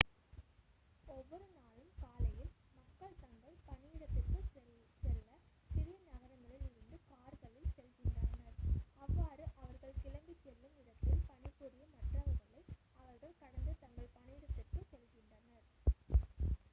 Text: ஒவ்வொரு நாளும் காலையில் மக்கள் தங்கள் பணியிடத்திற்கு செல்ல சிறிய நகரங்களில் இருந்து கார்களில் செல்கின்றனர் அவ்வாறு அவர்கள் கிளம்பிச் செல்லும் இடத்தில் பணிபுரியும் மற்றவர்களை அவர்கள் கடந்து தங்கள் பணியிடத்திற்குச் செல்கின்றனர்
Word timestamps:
ஒவ்வொரு 1.07 1.47
நாளும் 1.55 1.91
காலையில் 1.99 2.47
மக்கள் 2.75 3.13
தங்கள் 3.19 3.57
பணியிடத்திற்கு 3.67 4.39
செல்ல 5.03 5.27
சிறிய 5.71 5.97
நகரங்களில் 6.07 6.65
இருந்து 6.69 6.97
கார்களில் 7.11 7.69
செல்கின்றனர் 7.75 8.57
அவ்வாறு 8.99 9.45
அவர்கள் 9.59 10.01
கிளம்பிச் 10.01 10.43
செல்லும் 10.45 10.75
இடத்தில் 10.83 11.23
பணிபுரியும் 11.29 11.95
மற்றவர்களை 11.95 12.61
அவர்கள் 12.99 13.39
கடந்து 13.43 13.75
தங்கள் 13.79 14.13
பணியிடத்திற்குச் 14.17 14.91
செல்கின்றனர் 14.93 15.67